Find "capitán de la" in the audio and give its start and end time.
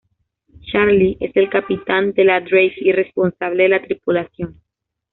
1.51-2.39